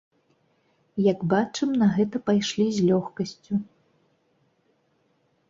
[1.11, 3.61] Як бачым, на гэта пайшлі з лёгкасцю.